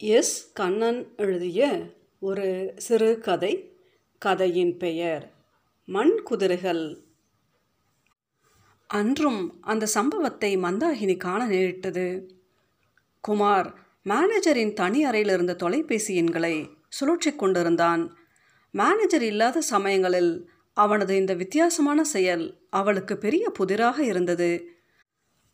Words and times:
S. 0.00 0.52
Kannan 0.52 1.14
எழுதிய 1.16 1.92
ஒரு 2.20 2.72
சிறு 2.76 3.18
கதை 3.18 3.74
கதையின் 4.18 4.76
பெயர் 4.76 5.32
மண் 5.84 6.22
குதிரைகள். 6.22 7.04
அன்றும் 8.86 9.58
அந்த 9.60 9.86
சம்பவத்தை 9.86 10.56
மந்தாகினி 10.56 11.16
காண 11.16 11.46
நேரிட்டது. 11.46 12.32
குமார் 13.20 13.74
மேனேஜரின் 14.04 14.72
தனி 14.72 15.04
அறையில் 15.04 15.28
இருந்த 15.28 15.54
தொலைபேசி 15.54 16.14
எண்களை 16.16 16.70
சுழற்றி 17.00 17.36
கொண்டிருந்தான். 17.36 18.16
மேனேஜர் 18.70 19.22
இல்லாத 19.22 19.60
சமயங்களில் 19.60 20.50
அவனது 20.72 21.16
இந்த 21.16 21.34
வித்தியாசமான 21.34 22.04
செயல் 22.04 22.66
அவளுக்கு 22.70 23.18
பெரிய 23.18 23.50
புதிராக 23.50 24.04
இருந்தது. 24.04 24.80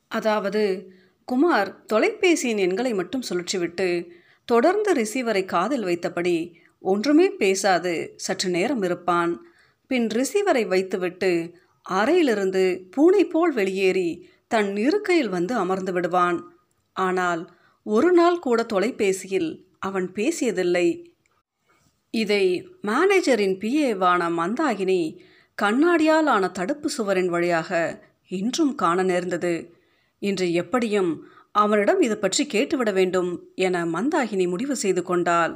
அதாவது 0.09 0.93
குமார் 1.25 1.85
தொலைபேசியின் 1.93 2.59
எண்களை 2.59 2.95
மட்டும் 2.95 3.23
சுழற்றிவிட்டு 3.29 4.11
தொடர்ந்து 4.49 4.91
ரிசீவரை 4.95 5.45
காதில் 5.45 5.85
வைத்தபடி 5.85 6.37
ஒன்றுமே 6.79 7.27
பேசாது 7.31 7.93
சற்று 8.17 8.49
நேரம் 8.51 8.83
இருப்பான். 8.83 9.33
பின் 9.91 10.07
ரிசீவரை 10.07 10.65
வைத்துவிட்டு 10.67 11.31
அறையிலிருந்து 11.87 12.65
பூனை 12.91 13.23
போல் 13.25 13.53
வெளியேறி 13.53 14.09
தன் 14.49 14.71
இருக்கையில் 14.77 15.29
வந்து 15.29 15.55
அமர்ந்து 15.55 15.93
விடுவான். 15.93 16.39
ஆனால் 16.97 17.43
ஒரு 17.87 18.11
நாள் 18.13 18.39
கூட 18.39 18.61
தொலைபேசியில் 18.63 19.51
அவன் 19.79 20.09
பேசியதில்லை. 20.13 20.87
இதை 22.15 22.45
மேனேஜரின் 22.83 23.57
பிஏவான 23.63 24.29
மந்தாகினி 24.39 25.01
கண்ணாடியால் 25.59 26.29
ஆன 26.35 26.45
தடுப்பு 26.49 26.89
சுவரின் 26.91 27.27
வழியாக 27.27 27.71
இன்றும் 28.39 28.75
காண 28.75 29.03
நேர்ந்தது. 29.03 29.55
இன்று 30.23 30.47
எப்படியும் 30.53 31.11
அவனிடம் 31.57 32.01
இது 32.01 32.17
பற்றி 32.19 32.47
கேட்டுவிட 32.47 32.93
வேண்டும் 32.93 33.31
என 33.55 33.85
மந்தாகினி 33.87 34.47
முடிவு 34.49 34.77
செய்து 34.77 35.03
கொண்டாள். 35.03 35.55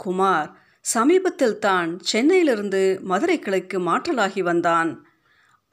குமார் 0.00 0.48
சமீபத்தில் 0.84 1.58
தான் 1.58 1.90
சென்னையிலிருந்து 2.00 2.82
மதுரை 3.02 3.38
கிளைக்கு 3.38 3.78
மாற்றலாகி 3.80 4.42
வந்தான். 4.42 4.90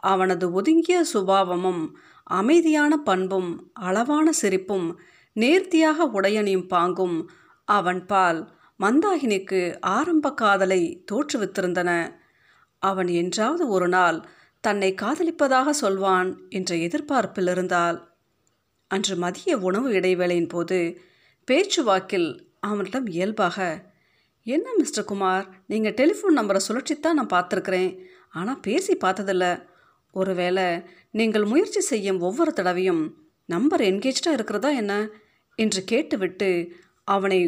அவனது 0.03 0.45
ஒதுங்கிய 0.51 0.99
சுபாவமும் 1.13 1.83
அமைதியான 2.23 2.93
பண்பும் 2.97 3.71
அளவான 3.73 4.31
சிரிப்பும் 4.31 4.87
நேர்த்தியாக 5.35 6.05
உடையணியும் 6.17 6.67
பாங்கும் 6.67 7.17
அவன் 7.67 8.05
பால் 8.05 8.41
மந்தாகினிக்கு 8.79 9.61
ஆரம்ப 9.79 10.33
காதலை 10.33 10.81
தோற்றுவித்திருந்தன. 11.11 11.91
அவன் 12.81 13.07
என்றாவது 13.21 13.63
ஒரு 13.67 13.87
நாள் 13.87 14.19
தன்னை 14.63 14.91
காதலிப்பதாக 15.01 15.69
சொல்வான் 15.69 16.29
என்ற 16.49 16.71
எதிர்பார்ப்பில் 16.75 17.47
இருந்தாள். 17.47 17.97
அன்று 18.91 19.15
மதிய 19.15 19.57
உணவு 19.57 19.89
இடைவேளையின் 19.91 20.47
போது 20.47 20.77
பேச்சுவாக்கில் 21.47 22.29
அவனிடம் 22.59 23.07
இயல்பாக 23.07 23.87
என்ன 24.43 24.73
மிஸ்டர் 24.77 25.05
குமார் 25.05 25.45
நீங்கள் 25.67 25.93
டெலிஃபோன் 25.93 26.37
நம்பரை 26.37 26.59
சுழற்சித்தான் 26.67 27.17
நான் 27.19 27.33
பார்த்துருக்குறேன். 27.33 27.91
ஆனால் 28.29 28.59
பேசி 28.59 28.93
பார்த்ததில்ல. 28.93 29.45
ஒருவேளை 30.11 30.83
நீங்கள் 31.11 31.45
முயற்சி 31.45 31.81
செய்யும் 31.81 32.19
ஒவ்வொரு 32.19 32.53
தடவையும் 32.53 33.03
நம்பர் 33.45 33.81
என்கேஜாக 33.81 34.33
இருக்கிறதா 34.33 34.69
என்ன? 34.69 34.93
என்று 35.55 35.83
கேட்டுவிட்டு 35.83 36.49
அவனை 37.03 37.39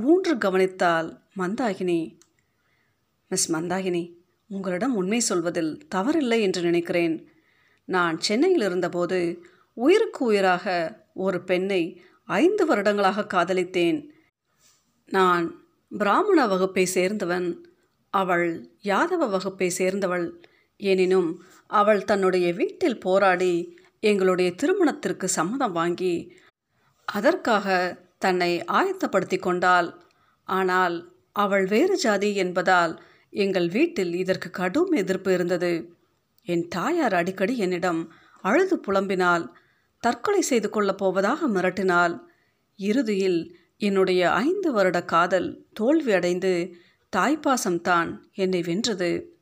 ஊன்று 0.00 0.34
கவனித்தாள் 0.44 1.08
மந்தாகினி. 1.38 2.00
மிஸ் 3.30 3.52
மந்தாகினி 3.52 4.04
உங்களிடம் 4.50 4.94
உண்மை 4.94 5.20
சொல்வதில் 5.20 5.72
தவறில்லை 5.94 6.40
என்று 6.40 6.62
நினைக்கிறேன். 6.62 7.28
நான் 7.84 8.20
சென்னையில் 8.20 8.62
இருந்தபோது 8.62 9.18
உயிருக்கு 9.84 10.20
உயிராக 10.24 10.66
ஒரு 11.26 11.38
பெண்ணை 11.44 11.82
ஐந்து 12.28 12.62
வருடங்களாக 12.66 13.26
காதலித்தேன். 13.26 13.98
நான் 15.08 15.46
பிராமண 15.92 16.40
வகுப்பை 16.46 16.84
சேர்ந்தவன் 16.94 17.48
அவள் 18.14 18.48
யாதவ 18.82 19.22
வகுப்பை 19.28 19.68
சேர்ந்தவள். 19.78 20.26
எனினும் 20.80 21.30
அவள் 21.70 22.02
தன்னுடைய 22.04 22.46
வீட்டில் 22.52 22.98
போராடி 22.98 23.54
எங்களுடைய 24.00 24.48
திருமணத்திற்கு 24.54 25.26
சம்மதம் 25.28 25.72
வாங்கி 25.72 26.14
அதற்காக 27.08 27.76
தன்னை 28.18 28.50
ஆயத்தப்படுத்தி 28.72 29.38
கொண்டாள். 29.38 29.88
ஆனால் 30.48 30.96
அவள் 31.36 31.66
வேறு 31.66 31.96
ஜாதி 31.96 32.30
என்பதால் 32.34 32.94
எங்கள் 33.32 33.68
வீட்டில் 33.68 34.12
இதற்கு 34.14 34.48
கடும் 34.50 34.92
எதிர்ப்பு 34.92 35.30
இருந்தது. 35.32 35.72
என் 36.48 36.64
தாயார் 36.68 37.14
அடிக்கடி 37.14 37.54
என்னிடம் 37.58 38.00
அழுது 38.44 38.76
புலம்பினாள். 38.86 39.44
தற்கொலை 40.00 40.40
செய்து 40.40 40.68
கொள்ளப் 40.70 40.98
போவதாக 40.98 41.48
மிரட்டினாள். 41.48 42.18
இறுதியில் 42.76 43.56
என்னுடைய 43.76 44.32
ஐந்து 44.32 44.72
வருட 44.72 45.04
காதல் 45.04 45.66
தோல்வியடைந்து 45.80 46.72
தாய்ப்பாசம்தான் 47.16 48.18
என்னை 48.34 48.62
வென்றது. 48.62 49.38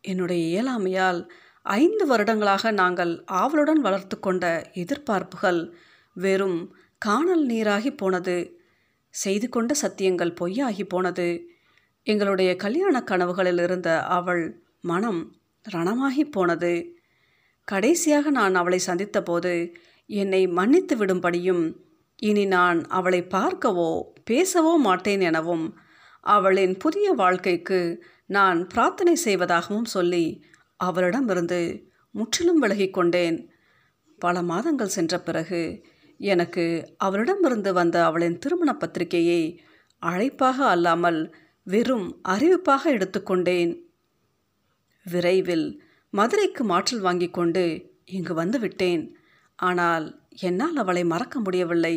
என்னுடைய 0.00 0.42
இயலாமையால் 0.46 1.28
ஐந்து 1.62 2.06
வருடங்களாக 2.06 2.70
நாங்கள் 2.70 3.24
ஆவலுடன் 3.24 3.80
வளர்த்து 3.80 4.18
கொண்ட 4.18 4.70
எதிர்பார்ப்புகள் 4.74 5.72
வெறும் 6.14 6.76
காணல் 6.98 7.46
நீராகி 7.46 7.96
போனது 7.96 8.60
செய்து 9.10 9.48
கொண்ட 9.48 9.74
சத்தியங்கள் 9.82 10.34
பொய்யாகி 10.40 10.84
போனது. 10.84 11.48
எங்களுடைய 12.02 12.56
கல்யாண 12.56 13.04
கனவுகளில் 13.06 13.62
இருந்த 13.62 14.02
அவள் 14.02 14.62
மனம் 14.80 15.36
ரணமாகி 15.72 16.30
போனது. 16.30 16.98
கடைசியாக 17.64 18.30
நான் 18.30 18.54
அவளை 18.54 18.80
சந்தித்தபோது 18.86 19.72
என்னை 20.06 20.46
மன்னித்து 20.46 20.94
விடும்படியும் 20.96 21.64
இனி 22.16 22.44
நான் 22.46 22.80
அவளை 22.88 23.20
பார்க்கவோ 23.22 23.90
பேசவோ 24.30 24.72
மாட்டேன் 24.82 25.20
எனவும் 25.20 25.64
அவளின் 26.20 26.76
புதிய 26.76 27.12
வாழ்க்கைக்கு 27.12 27.80
நான் 28.26 28.66
பிரார்த்தனை 28.66 29.14
செய்வதாகவும் 29.24 29.84
சொல்லி 29.84 30.44
அவளிடமிருந்து 30.76 31.60
முற்றிலும் 32.10 32.58
விலகி 32.58 32.90
கொண்டேன். 32.90 33.50
பல 34.18 34.42
மாதங்கள் 34.42 34.86
சென்ற 34.86 35.14
பிறகு 35.20 35.62
எனக்கு 36.20 36.94
அவளிடமிருந்து 36.96 37.72
வந்த 37.72 38.04
அவளின் 38.04 38.38
திருமண 38.38 38.76
பத்திரிகையை 38.76 39.60
அழைப்பாக 40.02 40.66
அல்லாமல் 40.66 41.34
வெறும் 41.66 42.20
அறிவிப்பாக 42.28 42.82
எடுத்துக்கொண்டேன் 42.86 43.72
விரைவில் 45.06 45.66
மதுரைக்கு 46.14 46.64
மாற்றல் 46.64 47.00
வாங்கி 47.00 47.28
கொண்டு 47.30 47.64
இங்கு 48.04 48.34
வந்து 48.34 48.58
விட்டேன். 48.58 49.04
ஆனால் 49.58 50.06
என்னால் 50.40 50.76
அவளை 50.76 51.02
மறக்க 51.04 51.40
முடியவில்லை. 51.40 51.96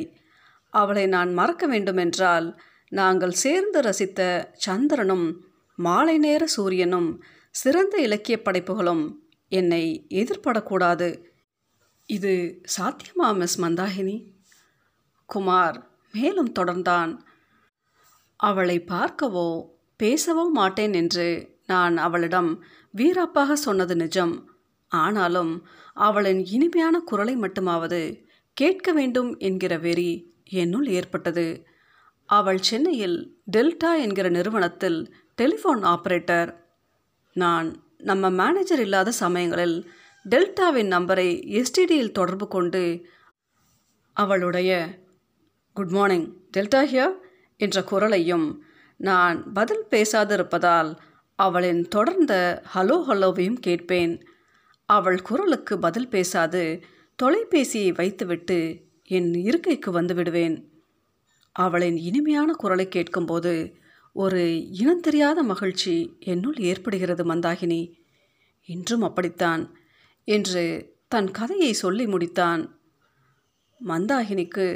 அவளை 0.73 1.05
நான் 1.07 1.31
மறக்க 1.33 1.67
வேண்டுமென்றால் 1.67 2.47
நாங்கள் 2.91 3.39
சேர்ந்து 3.44 3.79
ரசித்த 3.81 4.22
சந்திரனும் 4.66 5.28
மாலை 5.79 6.17
நேர 6.17 6.44
சூரியனும் 6.45 7.09
சிறந்த 7.55 7.95
இலக்கிய 7.97 8.38
படைப்புகளும் 8.41 9.03
என்னை 9.51 9.83
எதிர்படக்கூடாது. 10.09 11.09
இது 12.09 12.34
சாத்தியமா 12.78 13.28
மிஸ் 13.35 13.57
மந்தாகினி? 13.61 14.17
குமார் 15.29 15.78
மேலும் 16.11 16.51
தொடர்ந்தான். 16.59 17.11
அவளை 18.39 18.78
பார்க்கவோ 18.88 19.49
பேசவோ 19.99 20.45
மாட்டேன் 20.53 20.94
என்று 20.94 21.28
நான் 21.67 21.97
அவளிடம் 21.97 22.63
வீராப்பாக 22.97 23.53
சொன்னது 23.53 23.95
நிஜம். 23.95 24.35
ஆனாலும் 24.91 25.67
அவளின் 25.94 26.45
இனிமையான 26.45 27.00
குரலை 27.00 27.35
மட்டுமாவது 27.38 28.01
கேட்க 28.53 28.91
வேண்டும் 28.91 29.38
என்கிற 29.38 29.78
வெறி 29.78 30.11
என்னுள் 30.50 30.88
ஏற்பட்டது. 30.88 31.66
அவள் 32.25 32.61
சென்னையில் 32.61 33.17
டெல்டா 33.57 33.91
என்கிற 34.01 34.29
நிறுவனத்தில் 34.29 35.00
டெலிஃபோன் 35.41 35.83
ஆப்ரேட்டர். 35.83 36.50
நான் 37.33 37.67
நம்ம 37.97 38.29
மேனேஜர் 38.29 38.79
இல்லாத 38.79 39.11
சமயங்களில் 39.11 39.78
டெல்டாவின் 40.29 40.91
நம்பரை 40.95 41.29
எஸ்டிடியில் 41.57 42.11
தொடர்பு 42.11 42.47
கொண்டு 42.47 42.84
அவளுடைய 44.13 44.72
குட் 45.73 45.89
மார்னிங் 45.89 46.28
டெல்டா 46.57 46.81
ஹியா 46.91 47.07
என்ற 47.58 47.84
குரலையும் 47.84 48.47
நான் 48.97 49.53
பதில் 49.53 49.85
பேசாதிருப்பதால் 49.90 50.90
அவளின் 51.39 51.87
தொடர்ந்த 51.87 52.63
ஹலோ 52.75 52.95
ஹலோவையும் 53.07 53.59
கேட்பேன். 53.59 54.22
அவள் 54.85 55.22
குரலுக்கு 55.22 55.79
பதில் 55.79 56.07
பேசாது 56.07 56.84
தொலைபேசியை 57.23 57.93
வைத்துவிட்டு 57.93 58.87
என் 59.03 59.34
இருக்கைக்கு 59.34 59.91
வந்து 59.91 60.13
விடுவேன். 60.13 60.84
அவளின் 61.51 61.97
இனிமையான 61.97 62.51
குரலை 62.51 62.87
கேட்கும்போது 62.87 63.75
ஒரு 64.13 64.67
இனம் 64.72 64.99
தெரியாத 64.99 65.43
மகிழ்ச்சி 65.43 66.17
என்னுள் 66.19 66.55
ஏற்படுகிறது 66.55 67.35
மந்தாகினி. 67.35 67.93
இன்றும் 68.66 69.01
அப்படித்தான் 69.01 69.78
என்று 70.23 70.95
தன் 71.07 71.31
கதையை 71.31 71.73
சொல்லி 71.73 72.05
முடித்தான். 72.05 72.69
மந்தாகினிக்கு 73.85 74.67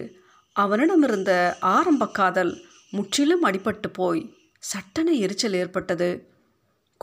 அவனிடமிருந்த 0.55 1.53
ஆரம்ப 1.59 2.07
காதல் 2.07 2.61
முற்றிலும் 2.91 3.45
அடிபட்டு 3.45 3.89
போய் 3.93 4.35
சட்டென 4.59 5.11
எரிச்சல் 5.11 5.53
ஏற்பட்டது. 5.53 6.30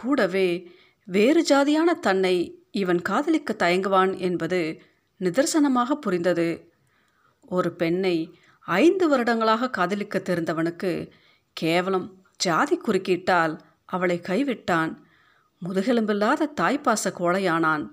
கூடவே 0.01 0.71
வேறு 1.05 1.43
ஜாதியான 1.43 1.99
தன்னை 1.99 2.67
இவன் 2.71 3.03
காதலிக்க 3.03 3.55
தயங்குவான் 3.59 4.19
என்பது 4.19 4.83
நிதர்சனமாக 5.21 5.93
புரிந்தது. 5.93 6.73
ஒரு 7.41 7.73
பெண்ணை 7.73 8.39
ஐந்து 8.61 9.09
வருடங்களாக 9.09 9.71
காதலிக்க 9.71 10.19
தெரிந்தவனுக்கு 10.19 11.11
கேவலம் 11.53 12.25
ஜாதி 12.37 12.77
குறுக்கிட்டால் 12.77 13.61
அவளை 13.85 14.21
கைவிட்டான். 14.29 14.97
முதுகெலும்பில்லாத 15.65 16.53
தாய்ப்பாச 16.61 17.05
கோழையானான். 17.05 17.89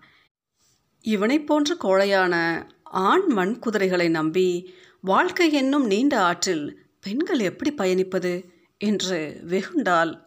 இவனைப் 1.01 1.47
போன்ற 1.47 1.75
கோழையான 1.83 2.63
ஆண் 2.83 3.27
மண் 3.27 3.59
குதிரைகளை 3.59 4.09
நம்பி 4.09 4.73
வாழ்க்கை 5.01 5.51
என்னும் 5.51 5.85
நீண்ட 5.85 6.21
ஆற்றில் 6.21 6.85
பெண்கள் 7.01 7.39
எப்படி 7.39 7.73
பயணிப்பது? 7.73 8.53
என்று 8.77 9.41
வெகுண்டாள். 9.47 10.23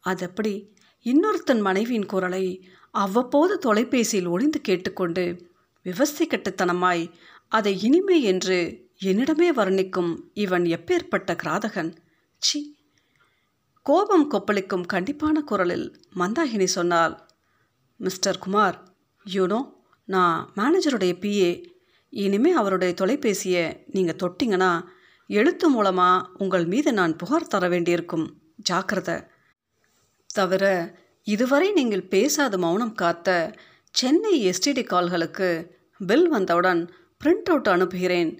அதெப்படி 0.00 0.73
இன்னொருத்தன் 1.06 1.60
மனைவியின் 1.60 2.06
குரலை 2.06 2.68
அவ்வப்போது 2.90 3.58
தொலைபேசியில் 3.58 4.26
ஒளிந்து 4.26 4.60
கேட்டுக்கொண்டு 4.60 5.24
விவசாயிக்கட்டுத்தனமாய் 5.84 7.10
அதை 7.48 7.82
இனிமை 7.82 8.22
என்று 8.22 8.86
என்னிடமே 9.00 9.48
வர்ணிக்கும் 9.56 10.16
இவன் 10.34 10.62
எப்பேற்பட்ட 10.62 11.30
கிராதகன்? 11.42 11.96
சி 12.38 12.76
கோபம் 13.82 14.30
கொப்பளிக்கும் 14.30 14.86
கண்டிப்பான 14.92 15.40
குரலில் 15.40 16.00
மந்தாகினி 16.14 16.64
சொன்னால் 16.64 17.26
மிஸ்டர் 17.96 18.38
குமார் 18.38 18.78
யூனோ 19.26 19.60
நான் 20.06 20.52
மேனேஜருடைய 20.56 21.12
பிஏ 21.24 21.64
இனிமே 22.08 22.52
அவருடைய 22.52 22.94
தொலைபேசியை 23.00 23.64
நீங்கள் 23.86 24.20
தொட்டிங்கன்னா 24.22 24.72
எழுத்து 25.26 25.68
மூலமாக 25.68 26.28
உங்கள் 26.38 26.66
மீது 26.66 26.92
நான் 26.92 27.16
புகார் 27.16 27.46
தர 27.46 27.68
வேண்டியிருக்கும். 27.68 28.26
ஜாக்கிரதை. 28.56 29.14
தவிர 30.34 30.64
இதுவரை 31.26 31.72
நீங்கள் 31.72 32.02
பேசாத 32.02 32.58
மௌனம் 32.58 32.94
காத்த 32.94 33.28
சென்னை 33.90 34.32
எஸ்டிடி 34.50 34.84
கால்களுக்கு 34.84 35.48
பில் 35.98 36.28
வந்தவுடன் 36.28 36.80
பிரிண்ட் 37.20 37.50
அவுட் 37.50 37.68
அனுப்புகிறேன். 37.68 38.30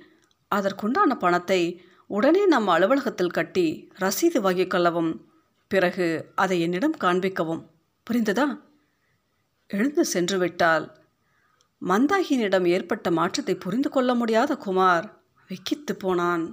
அதற்குண்டான 0.51 1.15
பணத்தை 1.15 1.61
உடனே 2.07 2.43
நம் 2.47 2.69
அலுவலகத்தில் 2.69 3.37
கட்டி 3.37 3.67
ரசீது 4.01 4.41
வாங்கிக் 4.41 4.71
கொள்ளவும் 4.71 5.13
பிறகு 5.71 6.09
அதை 6.35 6.61
என்னிடம் 6.61 6.97
காண்பிக்கவும். 7.01 7.63
புரிந்ததா? 8.07 8.47
எழுந்து 9.71 10.05
சென்று 10.05 10.39
விட்டால் 10.39 10.85
மந்தாகினியிடம் 11.83 12.67
ஏற்பட்ட 12.69 13.11
மாற்றத்தை 13.11 13.55
புரிந்து 13.55 13.91
கொள்ள 13.91 14.11
முடியாத 14.15 14.53
குமார் 14.57 15.07
வெக்கித்து 15.49 15.95
போனான். 15.99 16.45